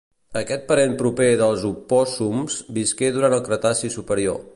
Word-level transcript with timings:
Aquest 0.39 0.63
parent 0.69 0.95
proper 1.01 1.27
dels 1.41 1.65
opòssums 1.69 2.57
visqué 2.79 3.11
durant 3.19 3.37
el 3.39 3.45
Cretaci 3.51 3.93
superior. 3.99 4.43